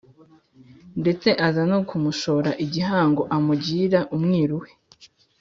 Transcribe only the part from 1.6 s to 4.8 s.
no kumushora igihango amugira umwiru we.